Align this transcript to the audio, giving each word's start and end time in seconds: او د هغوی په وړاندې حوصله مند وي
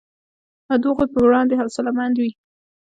او 0.71 0.77
د 0.81 0.83
هغوی 0.89 1.07
په 1.13 1.19
وړاندې 1.27 1.59
حوصله 1.61 1.89
مند 1.97 2.15
وي 2.21 2.31